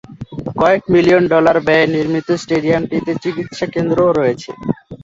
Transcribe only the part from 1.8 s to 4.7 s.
নির্মিত স্টেডিয়ামটিতে চিকিৎসা কেন্দ্রও রয়েছে।